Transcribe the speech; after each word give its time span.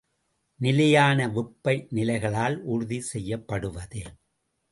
நிலையான 0.59 1.27
வெப்பநிலைகளால் 1.27 2.57
உறுதி 2.67 2.99
செய்யப்படுவது. 3.11 4.01